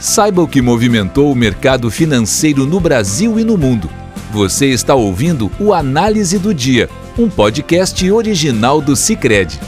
Saiba 0.00 0.40
o 0.40 0.48
que 0.48 0.62
movimentou 0.62 1.30
o 1.30 1.36
mercado 1.36 1.90
financeiro 1.90 2.64
no 2.64 2.80
Brasil 2.80 3.38
e 3.38 3.44
no 3.44 3.58
mundo. 3.58 3.86
Você 4.32 4.70
está 4.70 4.94
ouvindo 4.94 5.50
o 5.60 5.74
Análise 5.74 6.38
do 6.38 6.54
Dia, 6.54 6.88
um 7.18 7.28
podcast 7.28 8.10
original 8.10 8.80
do 8.80 8.96
Cicred. 8.96 9.60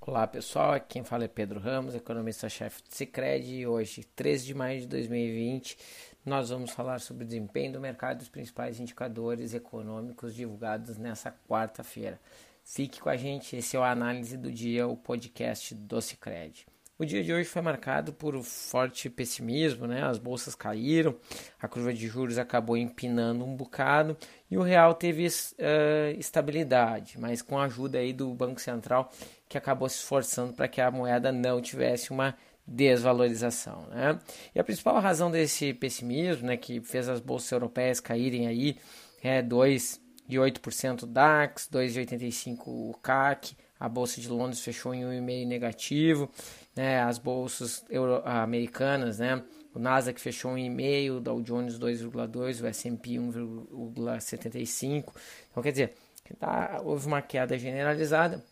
Olá 0.00 0.26
pessoal, 0.26 0.72
aqui 0.72 0.94
quem 0.94 1.04
fala 1.04 1.24
é 1.24 1.28
Pedro 1.28 1.60
Ramos, 1.60 1.94
economista-chefe 1.94 2.84
do 2.84 2.94
Cicred 2.94 3.54
e 3.54 3.66
hoje, 3.66 4.02
13 4.16 4.46
de 4.46 4.54
maio 4.54 4.80
de 4.80 4.86
2020, 4.86 5.76
nós 6.24 6.48
vamos 6.48 6.70
falar 6.70 7.00
sobre 7.00 7.24
o 7.24 7.26
desempenho 7.26 7.74
do 7.74 7.80
mercado 7.80 8.20
e 8.20 8.22
os 8.22 8.30
principais 8.30 8.80
indicadores 8.80 9.52
econômicos 9.52 10.34
divulgados 10.34 10.96
nessa 10.96 11.30
quarta-feira. 11.46 12.18
Fique 12.64 12.98
com 12.98 13.10
a 13.10 13.16
gente, 13.18 13.56
esse 13.56 13.76
é 13.76 13.78
o 13.78 13.82
Análise 13.82 14.38
do 14.38 14.50
Dia, 14.50 14.86
o 14.86 14.96
podcast 14.96 15.74
do 15.74 16.00
Cicred. 16.00 16.71
O 16.98 17.04
dia 17.04 17.24
de 17.24 17.32
hoje 17.32 17.48
foi 17.48 17.62
marcado 17.62 18.12
por 18.12 18.40
forte 18.42 19.08
pessimismo, 19.08 19.86
né? 19.86 20.04
As 20.04 20.18
bolsas 20.18 20.54
caíram, 20.54 21.16
a 21.60 21.66
curva 21.66 21.92
de 21.92 22.06
juros 22.06 22.38
acabou 22.38 22.76
empinando 22.76 23.44
um 23.44 23.56
bocado 23.56 24.16
e 24.50 24.58
o 24.58 24.62
real 24.62 24.94
teve 24.94 25.26
uh, 25.26 26.18
estabilidade, 26.18 27.18
mas 27.18 27.40
com 27.40 27.58
a 27.58 27.64
ajuda 27.64 27.98
aí 27.98 28.12
do 28.12 28.32
Banco 28.34 28.60
Central 28.60 29.10
que 29.48 29.56
acabou 29.58 29.88
se 29.88 29.96
esforçando 29.96 30.52
para 30.52 30.68
que 30.68 30.80
a 30.80 30.90
moeda 30.90 31.32
não 31.32 31.60
tivesse 31.60 32.10
uma 32.10 32.36
desvalorização, 32.66 33.86
né? 33.88 34.18
E 34.54 34.60
a 34.60 34.64
principal 34.64 35.00
razão 35.00 35.30
desse 35.30 35.74
pessimismo, 35.74 36.46
né, 36.46 36.56
que 36.56 36.80
fez 36.80 37.08
as 37.08 37.20
bolsas 37.20 37.50
europeias 37.50 38.00
caírem 38.00 38.46
aí, 38.46 38.76
é 39.22 39.42
2,8% 39.42 41.06
DAX, 41.06 41.68
2,85% 41.72 42.60
o 42.66 42.94
CAC, 43.02 43.56
a 43.78 43.88
bolsa 43.88 44.20
de 44.20 44.28
Londres 44.28 44.60
fechou 44.60 44.94
em 44.94 45.02
1,5 45.02 45.46
negativo, 45.46 46.30
né, 46.74 47.02
as 47.02 47.18
bolsas 47.18 47.84
euro, 47.90 48.22
americanas, 48.24 49.18
né, 49.18 49.42
o 49.74 49.78
Nasdaq 49.78 50.20
fechou 50.20 50.56
em 50.56 50.74
1,5, 50.74 51.16
o 51.16 51.20
Dow 51.20 51.42
Jones 51.42 51.78
2,2, 51.78 52.62
o 52.62 52.66
S&P 52.66 53.10
1,75. 53.12 55.12
Então, 55.50 55.62
quer 55.62 55.72
dizer, 55.72 55.94
tá, 56.38 56.80
houve 56.84 57.06
uma 57.06 57.22
queda 57.22 57.58
generalizada 57.58 58.44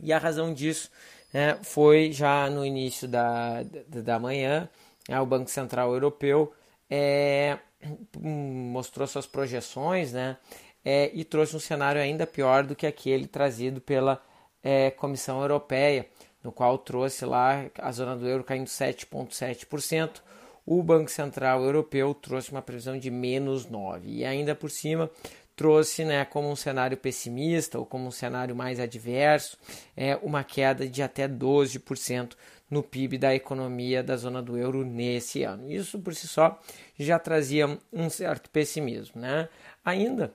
e 0.00 0.12
a 0.12 0.18
razão 0.18 0.52
disso 0.52 0.90
né, 1.32 1.58
foi 1.62 2.12
já 2.12 2.48
no 2.48 2.64
início 2.64 3.08
da, 3.08 3.62
da, 3.62 4.00
da 4.02 4.18
manhã, 4.18 4.68
né, 5.08 5.20
o 5.20 5.26
Banco 5.26 5.50
Central 5.50 5.92
Europeu 5.92 6.52
é, 6.88 7.58
mostrou 8.20 9.06
suas 9.06 9.26
projeções 9.26 10.12
né, 10.12 10.36
é, 10.84 11.10
e 11.12 11.24
trouxe 11.24 11.56
um 11.56 11.60
cenário 11.60 12.00
ainda 12.00 12.26
pior 12.26 12.64
do 12.64 12.76
que 12.76 12.86
aquele 12.86 13.26
trazido 13.26 13.80
pela 13.80 14.22
é, 14.62 14.90
Comissão 14.90 15.40
Europeia, 15.40 16.06
no 16.46 16.52
qual 16.52 16.78
trouxe 16.78 17.24
lá 17.24 17.66
a 17.76 17.90
zona 17.90 18.14
do 18.14 18.24
euro 18.28 18.44
caindo 18.44 18.68
7,7%. 18.68 20.22
O 20.64 20.80
Banco 20.80 21.10
Central 21.10 21.64
Europeu 21.64 22.14
trouxe 22.14 22.52
uma 22.52 22.62
previsão 22.62 22.96
de 22.96 23.10
menos 23.10 23.66
9%. 23.66 24.02
E 24.04 24.24
ainda 24.24 24.54
por 24.54 24.70
cima 24.70 25.10
trouxe 25.56 26.04
né, 26.04 26.24
como 26.24 26.48
um 26.48 26.54
cenário 26.54 26.96
pessimista 26.96 27.80
ou 27.80 27.84
como 27.84 28.06
um 28.06 28.12
cenário 28.12 28.54
mais 28.54 28.78
adverso 28.78 29.58
é, 29.96 30.14
uma 30.22 30.44
queda 30.44 30.88
de 30.88 31.02
até 31.02 31.26
12% 31.26 32.34
no 32.70 32.80
PIB 32.80 33.18
da 33.18 33.34
economia 33.34 34.00
da 34.00 34.16
zona 34.16 34.40
do 34.40 34.56
euro 34.56 34.84
nesse 34.84 35.42
ano. 35.42 35.68
Isso 35.68 35.98
por 35.98 36.14
si 36.14 36.28
só 36.28 36.60
já 36.96 37.18
trazia 37.18 37.76
um 37.92 38.08
certo 38.08 38.50
pessimismo. 38.50 39.20
Né? 39.20 39.48
Ainda 39.84 40.32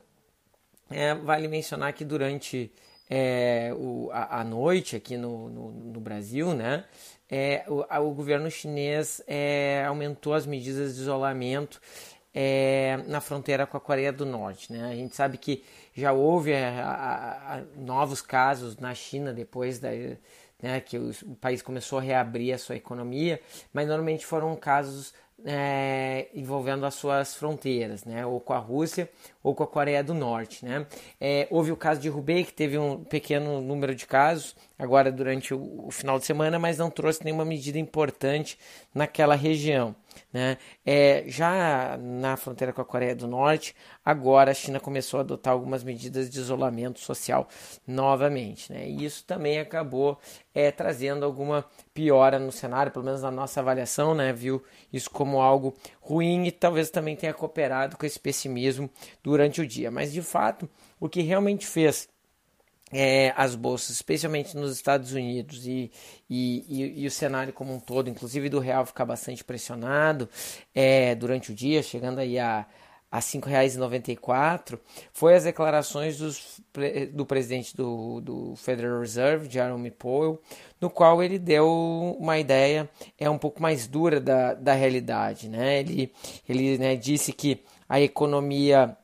é, 0.90 1.14
vale 1.14 1.48
mencionar 1.48 1.94
que 1.94 2.04
durante 2.04 2.70
é, 3.14 3.74
o, 3.78 4.10
a, 4.14 4.40
a, 4.40 4.44
noite 4.46 4.96
aqui 4.96 5.18
no, 5.18 5.50
no, 5.50 5.72
no 5.72 6.00
Brasil, 6.00 6.54
né, 6.54 6.86
é, 7.30 7.66
o, 7.68 7.84
a, 7.90 8.00
o, 8.00 8.14
governo 8.14 8.50
chinês 8.50 9.22
é, 9.28 9.84
aumentou 9.86 10.34
as 10.34 10.46
medidas 10.46 10.96
de 10.96 11.02
isolamento 11.02 11.82
é, 12.34 13.04
na 13.08 13.20
fronteira 13.20 13.68
com 13.68 13.76
a 13.76 13.82
Coreia 13.82 14.14
do 14.14 14.26
Norte. 14.26 14.72
Né? 14.72 14.90
A 14.90 14.96
gente 14.96 15.14
sabe 15.14 15.38
que 15.38 15.62
já 15.94 16.14
houve 16.14 16.54
é, 16.54 16.70
a, 16.70 17.62
novos 17.76 18.22
casos 18.22 18.78
na 18.78 18.96
China 18.96 19.34
depois 19.34 19.78
da, 19.78 19.90
né, 20.62 20.80
que 20.80 20.98
o, 20.98 21.12
o 21.26 21.36
país 21.36 21.62
começou 21.62 22.00
a 22.00 22.02
reabrir 22.02 22.54
a 22.54 22.58
sua 22.58 22.78
economia, 22.78 23.42
mas 23.74 23.90
normalmente 23.90 24.26
foram 24.26 24.56
casos 24.56 25.14
é, 25.46 26.28
envolvendo 26.34 26.86
as 26.86 26.94
suas 26.94 27.36
fronteiras, 27.36 28.06
né, 28.06 28.26
ou 28.26 28.40
com 28.40 28.54
a 28.54 28.58
Rússia 28.58 29.10
ou 29.44 29.56
com 29.56 29.64
a 29.64 29.68
Coreia 29.68 30.04
do 30.04 30.14
Norte. 30.14 30.66
Né. 30.66 30.86
É, 31.20 31.48
houve 31.50 31.72
o 31.72 31.78
caso 31.78 32.00
de 32.00 32.10
Hubei, 32.10 32.44
que 32.44 32.54
teve 32.54 32.78
um 32.78 33.04
pequeno 33.04 33.62
número 33.62 33.96
de 33.96 34.06
casos 34.06 34.56
agora 34.82 35.12
durante 35.12 35.54
o, 35.54 35.86
o 35.86 35.92
final 35.92 36.18
de 36.18 36.26
semana, 36.26 36.58
mas 36.58 36.80
não 36.80 36.90
trouxe 36.90 37.24
nenhuma 37.24 37.46
medida 37.46 37.78
importante 37.78 38.58
naquela 38.96 39.36
região. 39.36 39.96
Né? 40.34 40.58
É, 40.84 41.24
já 41.28 41.98
na 42.00 42.36
fronteira 42.36 42.74
com 42.74 42.82
a 42.82 42.86
Coreia 42.86 43.16
do 43.16 43.28
Norte, 43.28 43.76
agora 44.04 44.50
a 44.50 44.54
China 44.56 44.80
começou 44.80 45.20
a 45.20 45.22
adotar 45.22 45.54
algumas 45.54 45.84
medidas 45.84 46.32
de 46.32 46.40
isolamento 46.40 47.00
social 47.00 47.48
novamente. 47.86 48.74
Né? 48.74 48.90
E 48.90 49.06
isso 49.06 49.24
também 49.24 49.60
acabou 49.60 50.20
é, 50.54 50.72
trazendo 50.72 51.24
alguma 51.26 51.64
piora 51.94 52.40
no 52.40 52.52
cenário, 52.52 52.92
pelo 52.92 53.06
menos 53.06 53.22
na 53.22 53.30
nossa 53.30 53.60
avaliação, 53.60 54.16
né? 54.16 54.34
viu 54.34 54.64
isso 54.92 55.12
como 55.12 55.40
algo 55.40 55.76
ruim 56.02 56.48
e 56.48 56.52
talvez 56.52 56.90
também 56.90 57.16
tenha 57.16 57.36
cooperado 57.36 57.98
com 57.98 58.06
esse 58.06 58.20
pessimismo 58.20 58.90
durante 59.22 59.62
o 59.62 59.68
dia. 59.68 59.92
Mas 59.92 60.12
de 60.12 60.24
fato, 60.24 60.68
o 61.00 61.08
que 61.08 61.22
realmente 61.22 61.68
fez 61.68 62.10
é, 62.92 63.34
as 63.36 63.56
bolsas, 63.56 63.92
especialmente 63.92 64.56
nos 64.56 64.74
Estados 64.74 65.14
Unidos 65.14 65.66
e, 65.66 65.92
e, 66.30 66.66
e, 66.68 67.04
e, 67.04 67.08
o 67.08 67.12
cenário 67.12 67.54
como 67.54 67.74
um 67.74 67.80
todo, 67.80 68.10
inclusive 68.10 68.50
do 68.50 68.60
real 68.60 68.86
ficar 68.86 69.06
bastante 69.06 69.44
pressionado 69.44 70.30
é, 70.76 71.16
durante 71.16 71.52
o 71.52 71.56
dia, 71.56 71.82
chegando 71.82 72.20
aí 72.20 72.38
a, 72.38 72.66
a 73.12 73.18
R$ 73.18 73.22
5,94, 73.22 74.80
foi 75.12 75.36
as 75.36 75.44
declarações 75.44 76.18
dos, 76.18 76.62
do 77.12 77.26
presidente 77.26 77.76
do, 77.76 78.22
do 78.22 78.56
Federal 78.56 79.00
Reserve, 79.00 79.50
Jerome 79.50 79.92
Powell, 79.92 80.42
no 80.80 80.90
qual 80.90 81.22
ele 81.22 81.38
deu 81.38 81.68
uma 82.20 82.40
ideia 82.40 82.90
é 83.20 83.30
um 83.30 83.38
pouco 83.38 83.62
mais 83.62 83.86
dura 83.86 84.20
da, 84.20 84.54
da 84.54 84.74
realidade. 84.74 85.50
Né? 85.50 85.80
Ele, 85.80 86.14
ele 86.48 86.78
né, 86.78 86.96
disse 86.96 87.34
que 87.34 87.64
a 87.88 88.00
economia 88.00 88.98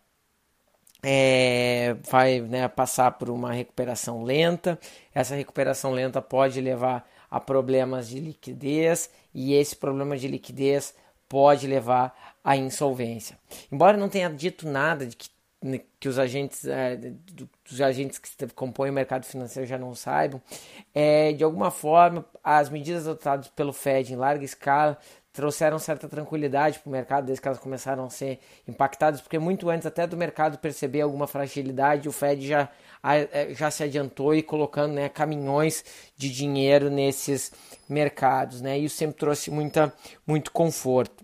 é, 1.03 1.95
vai 2.09 2.41
né, 2.41 2.67
passar 2.67 3.11
por 3.11 3.29
uma 3.29 3.51
recuperação 3.51 4.23
lenta. 4.23 4.79
Essa 5.13 5.35
recuperação 5.35 5.91
lenta 5.91 6.21
pode 6.21 6.59
levar 6.59 7.07
a 7.29 7.39
problemas 7.39 8.07
de 8.07 8.19
liquidez 8.19 9.09
e 9.33 9.53
esse 9.53 9.75
problema 9.75 10.17
de 10.17 10.27
liquidez 10.27 10.95
pode 11.27 11.67
levar 11.67 12.37
à 12.43 12.55
insolvência. 12.55 13.37
Embora 13.71 13.97
não 13.97 14.09
tenha 14.09 14.29
dito 14.29 14.67
nada 14.67 15.05
de 15.05 15.15
que, 15.15 15.29
né, 15.61 15.81
que 15.99 16.07
os 16.07 16.17
agentes 16.17 16.65
é, 16.65 16.95
dos 17.69 17.81
agentes 17.81 18.17
que 18.17 18.47
compõem 18.53 18.89
o 18.89 18.93
mercado 18.93 19.25
financeiro 19.25 19.67
já 19.67 19.77
não 19.77 19.93
saibam, 19.93 20.41
é, 20.93 21.33
de 21.33 21.43
alguma 21.43 21.69
forma 21.69 22.25
as 22.43 22.69
medidas 22.69 23.05
adotadas 23.05 23.49
pelo 23.49 23.73
Fed 23.73 24.13
em 24.13 24.15
larga 24.15 24.45
escala 24.45 24.97
trouxeram 25.37 25.77
certa 25.77 26.09
tranquilidade 26.09 26.79
para 26.79 26.89
o 26.89 26.91
mercado 26.91 27.25
desde 27.27 27.39
que 27.39 27.47
elas 27.47 27.59
começaram 27.59 28.05
a 28.05 28.09
ser 28.09 28.39
impactadas, 28.67 29.21
porque 29.21 29.37
muito 29.37 29.69
antes 29.69 29.85
até 29.85 30.07
do 30.07 30.17
mercado 30.17 30.57
perceber 30.57 31.01
alguma 31.01 31.27
fragilidade, 31.27 32.09
o 32.09 32.11
Fed 32.11 32.47
já, 32.47 32.67
é, 33.03 33.53
já 33.53 33.69
se 33.69 33.83
adiantou 33.83 34.33
e 34.33 34.41
colocando 34.41 34.93
né, 34.93 35.07
caminhões 35.09 35.85
de 36.17 36.33
dinheiro 36.33 36.89
nesses 36.89 37.51
mercados, 37.87 38.61
né? 38.61 38.79
Isso 38.79 38.97
sempre 38.97 39.15
trouxe 39.15 39.51
muita, 39.51 39.93
muito 40.25 40.51
conforto. 40.51 41.23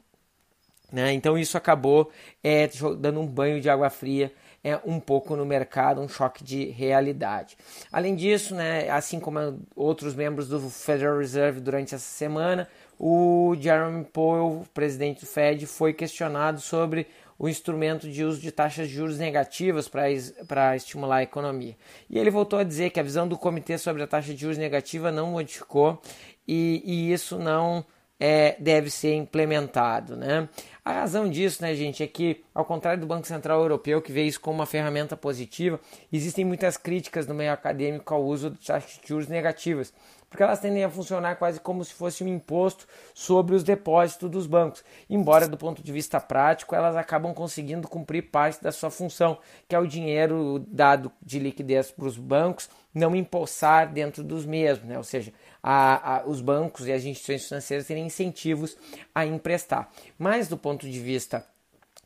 Né? 0.92 1.12
Então 1.14 1.36
isso 1.36 1.58
acabou 1.58 2.12
é, 2.44 2.70
dando 3.00 3.20
um 3.20 3.26
banho 3.26 3.60
de 3.60 3.68
água 3.68 3.90
fria 3.90 4.32
é, 4.64 4.80
um 4.86 5.00
pouco 5.00 5.36
no 5.36 5.46
mercado, 5.46 6.00
um 6.00 6.08
choque 6.08 6.44
de 6.44 6.66
realidade. 6.66 7.58
Além 7.92 8.16
disso, 8.16 8.56
né, 8.56 8.90
assim 8.90 9.20
como 9.20 9.60
outros 9.76 10.16
membros 10.16 10.48
do 10.48 10.60
Federal 10.70 11.18
Reserve 11.18 11.60
durante 11.60 11.94
essa 11.94 12.06
semana, 12.06 12.68
o 13.00 13.56
Jerome 13.60 14.06
Powell, 14.06 14.64
presidente 14.74 15.22
do 15.22 15.26
Fed, 15.26 15.66
foi 15.66 15.94
questionado 15.94 16.60
sobre 16.60 17.08
o 17.38 17.50
instrumento 17.50 18.10
de 18.10 18.24
uso 18.24 18.40
de 18.40 18.52
taxas 18.52 18.88
de 18.88 18.94
juros 18.94 19.18
negativas 19.18 19.90
para 19.90 20.76
estimular 20.76 21.18
a 21.18 21.24
economia. 21.24 21.76
E 22.10 22.18
ele 22.18 22.30
voltou 22.30 22.60
a 22.60 22.64
dizer 22.64 22.92
que 22.92 23.00
a 23.00 23.04
visão 23.04 23.28
do 23.28 23.38
comitê 23.38 23.78
sobre 23.78 24.04
a 24.04 24.08
taxa 24.08 24.34
de 24.34 24.40
juros 24.40 24.58
negativa 24.58 25.12
não 25.12 25.32
modificou 25.32 26.02
e, 26.48 26.82
e 26.86 27.12
isso 27.12 27.38
não 27.38 27.86
é, 28.20 28.56
deve 28.60 28.90
ser 28.90 29.16
implementado. 29.16 30.16
Né? 30.16 30.48
A 30.86 30.94
razão 30.94 31.30
disso, 31.30 31.62
né, 31.62 31.76
gente, 31.76 32.02
é 32.04 32.08
que, 32.08 32.44
ao 32.54 32.64
contrário 32.64 33.02
do 33.02 33.08
Banco 33.08 33.28
Central 33.28 33.62
Europeu, 33.62 34.02
que 34.02 34.12
vê 34.12 34.24
isso 34.24 34.40
como 34.40 34.60
uma 34.60 34.66
ferramenta 34.66 35.18
positiva, 35.18 35.80
existem 36.12 36.46
muitas 36.46 36.78
críticas 36.78 37.28
no 37.28 37.34
meio 37.34 37.52
acadêmico 37.52 38.14
ao 38.14 38.24
uso 38.24 38.52
de 38.52 38.66
taxas 38.66 39.00
de 39.02 39.08
juros 39.08 39.28
negativas 39.28 39.94
porque 40.34 40.42
elas 40.42 40.60
tendem 40.60 40.84
a 40.84 40.90
funcionar 40.90 41.36
quase 41.36 41.60
como 41.60 41.86
se 41.86 41.94
fosse 41.94 42.24
um 42.24 42.28
imposto 42.28 42.88
sobre 43.14 43.54
os 43.54 43.64
depósitos 43.64 44.32
dos 44.32 44.48
bancos. 44.48 44.84
Embora, 45.08 45.48
do 45.48 45.56
ponto 45.56 45.84
de 45.84 45.92
vista 45.92 46.20
prático, 46.20 46.74
elas 46.74 46.96
acabam 46.96 47.36
conseguindo 47.36 47.88
cumprir 47.88 48.32
parte 48.32 48.64
da 48.64 48.72
sua 48.72 48.90
função, 48.90 49.38
que 49.70 49.76
é 49.76 49.80
o 49.80 49.86
dinheiro 49.86 50.66
dado 50.68 51.12
de 51.22 51.38
liquidez 51.38 51.92
para 51.92 52.08
os 52.08 52.18
bancos 52.18 52.68
não 52.92 53.16
empossar 53.16 53.94
dentro 53.94 54.24
dos 54.24 54.44
mesmos, 54.44 54.88
né? 54.88 54.98
ou 54.98 55.04
seja, 55.04 55.32
a, 55.62 56.16
a, 56.16 56.26
os 56.26 56.42
bancos 56.42 56.88
e 56.88 56.92
as 56.92 57.04
instituições 57.04 57.48
financeiras 57.48 57.86
terem 57.86 58.08
incentivos 58.08 58.76
a 59.14 59.28
emprestar. 59.28 59.92
Mas 60.18 60.48
do 60.48 60.58
ponto 60.58 60.90
de 60.90 61.00
vista 61.00 61.46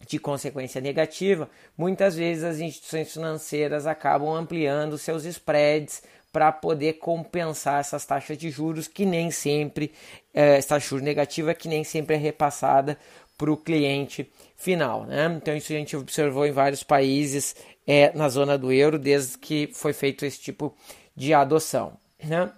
de 0.06 0.19
consequência 0.19 0.81
negativa, 0.81 1.50
muitas 1.77 2.18
vezes 2.18 2.44
as 2.44 2.59
instituições 2.59 3.13
financeiras 3.13 3.88
acabam 3.88 4.33
ampliando 4.33 4.97
seus 4.97 5.24
spreads 5.24 6.03
para 6.38 6.51
poder 6.51 7.00
compensar 7.00 7.80
essas 7.80 8.06
taxas 8.06 8.38
de 8.38 8.51
juros 8.51 8.88
que 8.88 9.07
nem 9.07 9.31
sempre, 9.31 9.92
é, 10.31 10.57
essa 10.57 10.78
juros 10.78 11.04
negativa 11.04 11.51
que 11.51 11.68
nem 11.68 11.84
sempre 11.84 12.16
é 12.16 12.19
repassada 12.19 12.95
para 13.36 13.51
o 13.51 13.57
cliente 13.57 14.31
final. 14.56 15.04
Né? 15.06 15.36
Então 15.36 15.57
isso 15.57 15.74
a 15.74 15.75
gente 15.75 15.98
observou 15.98 16.45
em 16.45 16.51
vários 16.51 16.84
países 16.84 17.56
é, 17.88 18.16
na 18.16 18.30
zona 18.30 18.56
do 18.56 18.72
euro 18.72 19.00
desde 19.00 19.36
que 19.39 19.72
foi 19.74 19.94
feito 19.94 20.28
esse 20.28 20.39
tipo 20.39 20.75
de 21.16 21.34
adoção. 21.34 21.94
Né? 22.24 22.51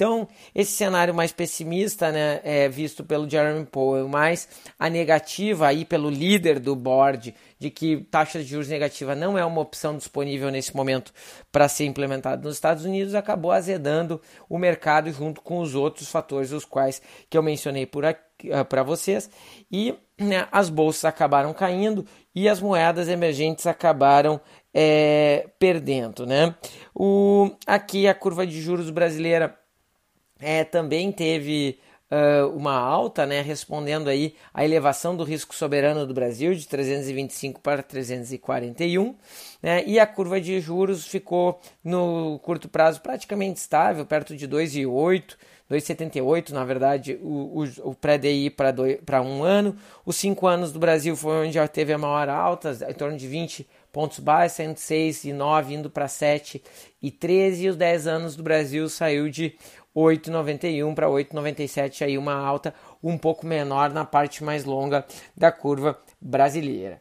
Então, 0.00 0.26
esse 0.54 0.72
cenário 0.72 1.14
mais 1.14 1.30
pessimista, 1.30 2.10
né, 2.10 2.40
é 2.42 2.70
visto 2.70 3.04
pelo 3.04 3.28
Jeremy 3.28 3.66
Powell, 3.66 4.08
mais 4.08 4.48
a 4.78 4.88
negativa 4.88 5.66
aí 5.66 5.84
pelo 5.84 6.08
líder 6.08 6.58
do 6.58 6.74
board 6.74 7.34
de 7.58 7.68
que 7.68 7.98
taxa 8.10 8.38
de 8.38 8.46
juros 8.46 8.68
negativa 8.68 9.14
não 9.14 9.36
é 9.36 9.44
uma 9.44 9.60
opção 9.60 9.98
disponível 9.98 10.50
nesse 10.50 10.74
momento 10.74 11.12
para 11.52 11.68
ser 11.68 11.84
implementada 11.84 12.42
nos 12.42 12.54
Estados 12.54 12.86
Unidos, 12.86 13.14
acabou 13.14 13.52
azedando 13.52 14.22
o 14.48 14.56
mercado 14.56 15.12
junto 15.12 15.42
com 15.42 15.58
os 15.58 15.74
outros 15.74 16.08
fatores, 16.08 16.50
os 16.50 16.64
quais 16.64 17.02
que 17.28 17.36
eu 17.36 17.42
mencionei 17.42 17.84
por 17.84 18.06
aqui 18.06 18.50
ah, 18.50 18.64
para 18.64 18.82
vocês, 18.82 19.28
e 19.70 19.94
né, 20.18 20.48
as 20.50 20.70
bolsas 20.70 21.04
acabaram 21.04 21.52
caindo 21.52 22.06
e 22.34 22.48
as 22.48 22.58
moedas 22.58 23.06
emergentes 23.06 23.66
acabaram 23.66 24.40
é, 24.72 25.46
perdendo. 25.58 26.24
Né? 26.24 26.54
O, 26.94 27.50
aqui 27.66 28.08
a 28.08 28.14
curva 28.14 28.46
de 28.46 28.62
juros 28.62 28.88
brasileira 28.88 29.59
é, 30.40 30.64
também 30.64 31.12
teve 31.12 31.78
uh, 32.10 32.48
uma 32.56 32.74
alta, 32.74 33.24
né, 33.24 33.40
respondendo 33.40 34.08
aí 34.08 34.34
à 34.52 34.64
elevação 34.64 35.16
do 35.16 35.24
risco 35.24 35.54
soberano 35.54 36.06
do 36.06 36.12
Brasil 36.12 36.54
de 36.54 36.66
325 36.66 37.60
para 37.60 37.82
341, 37.82 39.14
né, 39.62 39.84
e 39.86 39.98
a 39.98 40.06
curva 40.06 40.40
de 40.40 40.60
juros 40.60 41.06
ficou 41.06 41.60
no 41.84 42.38
curto 42.40 42.68
prazo 42.68 43.00
praticamente 43.00 43.60
estável, 43.60 44.04
perto 44.04 44.36
de 44.36 44.48
2,8, 44.48 45.36
2,78 45.70 46.50
na 46.50 46.64
verdade 46.64 47.16
o, 47.22 47.62
o, 47.62 47.90
o 47.90 47.94
pré-DI 47.94 48.50
para 48.50 49.22
um 49.22 49.44
ano, 49.44 49.76
os 50.04 50.16
5 50.16 50.46
anos 50.46 50.72
do 50.72 50.80
Brasil 50.80 51.16
foi 51.16 51.46
onde 51.46 51.52
já 51.52 51.68
teve 51.68 51.92
a 51.92 51.98
maior 51.98 52.28
alta, 52.28 52.76
em 52.88 52.94
torno 52.94 53.16
de 53.16 53.28
20 53.28 53.68
pontos 53.92 54.18
baixos, 54.18 54.56
saindo 54.56 54.76
6 54.76 55.24
e 55.24 55.32
9, 55.32 55.74
indo 55.74 55.90
para 55.90 56.08
7 56.08 56.62
e 57.02 57.10
13, 57.10 57.64
e 57.64 57.68
os 57.68 57.76
10 57.76 58.06
anos 58.06 58.36
do 58.36 58.42
Brasil 58.42 58.88
saiu 58.88 59.28
de 59.28 59.54
8,91 59.94 60.94
para 60.94 61.08
8,97, 61.08 62.02
aí 62.02 62.16
uma 62.16 62.34
alta 62.34 62.74
um 63.02 63.18
pouco 63.18 63.46
menor 63.46 63.90
na 63.90 64.04
parte 64.04 64.44
mais 64.44 64.64
longa 64.64 65.04
da 65.36 65.50
curva 65.50 65.98
brasileira. 66.20 67.00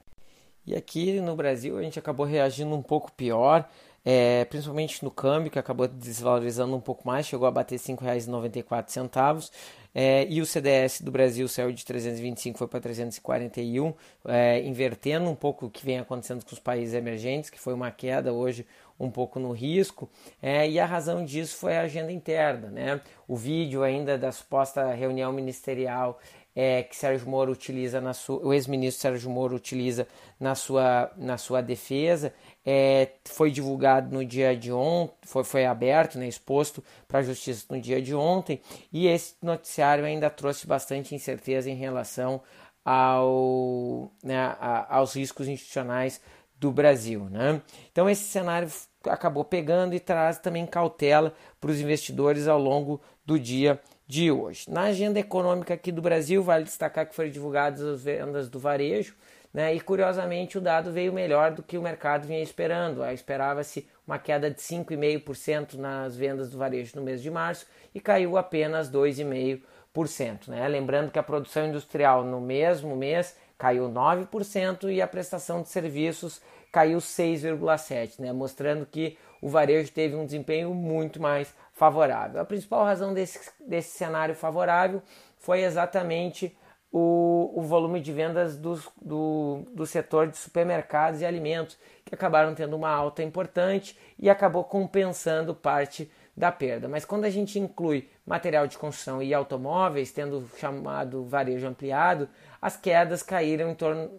E 0.65 0.75
aqui 0.75 1.19
no 1.19 1.36
Brasil 1.36 1.77
a 1.77 1.81
gente 1.81 1.97
acabou 1.97 2.25
reagindo 2.25 2.75
um 2.75 2.81
pouco 2.81 3.12
pior, 3.12 3.68
é, 4.12 4.44
principalmente 4.46 5.04
no 5.04 5.12
câmbio, 5.12 5.52
que 5.52 5.60
acabou 5.60 5.88
desvalorizando 5.88 6.76
um 6.76 6.82
pouco 6.82 7.08
mais, 7.08 7.28
chegou 7.28 7.48
a 7.48 7.52
bater 7.52 7.76
R$ 7.76 7.94
5,94. 7.96 9.52
É, 9.94 10.26
e 10.28 10.42
o 10.42 10.48
CDS 10.48 11.02
do 11.02 11.12
Brasil 11.12 11.48
saiu 11.48 11.72
de 11.72 11.86
325 11.86 12.58
foi 12.58 12.68
para 12.68 12.80
341, 12.80 13.94
é, 14.26 14.64
invertendo 14.64 15.30
um 15.30 15.36
pouco 15.36 15.68
o 15.68 15.70
que 15.70 15.86
vem 15.86 16.00
acontecendo 16.00 16.44
com 16.44 16.54
os 16.54 16.60
países 16.60 16.96
emergentes, 16.96 17.52
que 17.52 17.60
foi 17.60 17.72
uma 17.72 17.92
queda 17.92 18.34
hoje 18.34 18.66
um 19.00 19.12
pouco 19.12 19.40
no 19.40 19.52
risco, 19.52 20.10
é, 20.42 20.68
e 20.68 20.80
a 20.80 20.88
razão 20.88 21.24
disso 21.24 21.56
foi 21.56 21.78
a 21.78 21.82
agenda 21.82 22.12
interna. 22.12 22.68
Né? 22.68 23.02
O 23.28 23.36
vídeo 23.36 23.84
ainda 23.84 24.18
da 24.18 24.32
suposta 24.32 24.92
reunião 24.92 25.32
ministerial 25.32 26.20
é, 26.62 26.84
que 26.84 26.94
Sérgio 26.94 27.30
Moro 27.30 27.54
utiliza 27.54 28.02
na 28.02 28.14
sua, 28.14 28.46
o 28.46 28.54
ex-ministro 28.54 29.00
Sérgio 29.00 29.30
Moro 29.30 29.56
utiliza 29.56 30.06
na 30.38 30.56
sua, 30.56 31.10
na 31.16 31.38
sua 31.38 31.62
defesa, 31.62 32.34
é, 32.66 33.12
foi 33.24 33.50
divulgado 33.50 34.14
no 34.14 34.26
dia 34.26 34.54
de 34.58 34.70
ontem, 34.70 35.14
foi, 35.22 35.46
foi 35.46 35.66
aberto, 35.66 36.20
né, 36.20 36.28
exposto 36.28 36.84
para 37.08 37.20
a 37.20 37.24
justiça 37.24 37.66
no 37.70 37.80
dia 37.80 38.02
de 38.02 38.14
ontem, 38.14 38.60
e 38.92 39.08
esse 39.08 39.36
noticiário 39.42 40.04
ainda 40.04 40.30
trouxe 40.30 40.68
bastante 40.68 41.16
incerteza 41.16 41.70
em 41.70 41.76
relação 41.76 42.42
ao, 42.84 44.12
né, 44.22 44.38
a, 44.60 44.98
aos 44.98 45.16
riscos 45.16 45.48
institucionais 45.48 46.20
do 46.60 46.74
Brasil. 46.74 47.30
Né? 47.32 47.62
Então 47.90 48.10
esse 48.10 48.24
cenário 48.24 48.70
acabou 49.06 49.46
pegando 49.46 49.96
e 49.96 50.00
traz 50.00 50.40
também 50.40 50.66
cautela 50.66 51.34
para 51.62 51.72
os 51.72 51.80
investidores 51.80 52.50
ao 52.50 52.60
longo 52.60 53.00
do 53.26 53.40
dia 53.40 53.80
de 54.10 54.32
hoje. 54.32 54.66
Na 54.68 54.86
agenda 54.86 55.20
econômica 55.20 55.76
aqui 55.76 55.92
do 55.92 56.02
Brasil, 56.02 56.42
vale 56.42 56.64
destacar 56.64 57.06
que 57.06 57.14
foram 57.14 57.30
divulgadas 57.30 57.80
as 57.80 58.04
vendas 58.04 58.50
do 58.50 58.58
varejo, 58.58 59.14
né? 59.54 59.76
e 59.76 59.80
curiosamente 59.80 60.58
o 60.58 60.62
dado 60.62 60.92
veio 60.92 61.14
melhor 61.14 61.52
do 61.52 61.62
que 61.62 61.78
o 61.78 61.82
mercado 61.84 62.26
vinha 62.26 62.42
esperando. 62.42 63.06
Esperava-se 63.06 63.88
uma 64.08 64.18
queda 64.18 64.50
de 64.50 64.60
5,5% 64.60 65.76
nas 65.76 66.18
vendas 66.18 66.50
do 66.50 66.58
varejo 66.58 66.94
no 66.96 67.04
mês 67.04 67.22
de 67.22 67.30
março 67.30 67.68
e 67.94 68.00
caiu 68.00 68.36
apenas 68.36 68.90
2,5%. 68.90 70.48
Né? 70.48 70.68
Lembrando 70.68 71.12
que 71.12 71.20
a 71.20 71.24
produção 71.24 71.68
industrial 71.68 72.24
no 72.24 72.42
mesmo 72.42 72.96
mês 72.96 73.38
caiu 73.60 73.88
9% 73.90 74.92
e 74.92 75.04
a 75.04 75.08
prestação 75.08 75.62
de 75.62 75.70
serviços 75.70 76.42
caiu 76.72 76.98
6,7%, 76.98 78.14
né? 78.18 78.34
mostrando 78.34 78.88
que 78.88 79.20
o 79.40 79.48
varejo 79.48 79.92
teve 79.92 80.16
um 80.16 80.26
desempenho 80.26 80.74
muito 80.74 81.22
mais 81.22 81.54
favorável. 81.80 82.42
A 82.42 82.46
principal 82.46 82.84
razão 82.84 83.14
desse, 83.14 83.40
desse 83.66 83.98
cenário 83.98 84.36
favorável 84.36 85.02
foi 85.38 85.62
exatamente 85.62 86.54
o, 86.92 87.54
o 87.56 87.62
volume 87.62 88.02
de 88.02 88.12
vendas 88.12 88.58
do, 88.58 88.78
do, 89.02 89.64
do 89.74 89.86
setor 89.86 90.28
de 90.28 90.38
supermercados 90.38 91.22
e 91.22 91.26
alimentos, 91.26 91.78
que 92.04 92.14
acabaram 92.14 92.54
tendo 92.54 92.76
uma 92.76 92.90
alta 92.90 93.24
importante 93.24 93.98
e 94.18 94.30
acabou 94.30 94.66
compensando 94.66 95.56
parte 95.56 96.12
da 96.36 96.52
perda. 96.52 96.90
Mas 96.90 97.06
quando 97.06 97.24
a 97.24 97.30
gente 97.30 97.58
inclui 97.58 98.10
material 98.25 98.68
de 98.68 98.78
construção 98.78 99.24
e 99.24 99.34
automóveis, 99.34 100.12
tendo 100.12 100.50
chamado 100.58 101.24
varejo 101.24 101.66
ampliado, 101.66 102.28
as 102.62 102.75
quedas 102.75 103.24
caíram 103.24 103.70
em 103.70 103.75
torno 103.75 104.12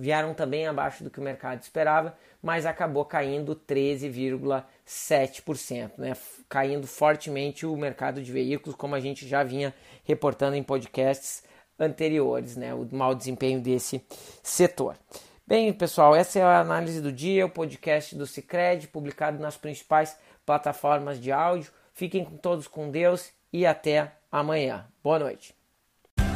vieram 0.00 0.32
também 0.32 0.66
abaixo 0.66 1.04
do 1.04 1.10
que 1.10 1.20
o 1.20 1.22
mercado 1.22 1.60
esperava, 1.62 2.16
mas 2.42 2.64
acabou 2.64 3.04
caindo 3.04 3.54
13,7%, 3.54 5.90
né? 5.98 6.16
caindo 6.48 6.86
fortemente 6.86 7.66
o 7.66 7.76
mercado 7.76 8.22
de 8.22 8.32
veículos, 8.32 8.74
como 8.74 8.94
a 8.94 9.00
gente 9.00 9.28
já 9.28 9.44
vinha 9.44 9.74
reportando 10.04 10.56
em 10.56 10.62
podcasts 10.62 11.44
anteriores, 11.78 12.56
né? 12.56 12.72
o 12.72 12.88
mau 12.90 13.14
desempenho 13.14 13.60
desse 13.60 14.02
setor. 14.42 14.96
Bem, 15.46 15.70
pessoal, 15.72 16.16
essa 16.16 16.38
é 16.38 16.42
a 16.42 16.60
análise 16.60 17.02
do 17.02 17.12
dia, 17.12 17.44
o 17.44 17.50
podcast 17.50 18.16
do 18.16 18.26
Cicred, 18.26 18.88
publicado 18.88 19.38
nas 19.38 19.58
principais 19.58 20.16
plataformas 20.46 21.20
de 21.20 21.30
áudio. 21.30 21.70
Fiquem 21.92 22.24
todos 22.24 22.66
com 22.66 22.90
Deus 22.90 23.30
e 23.52 23.66
até 23.66 24.12
amanhã. 24.32 24.86
Boa 25.02 25.18
noite. 25.18 25.59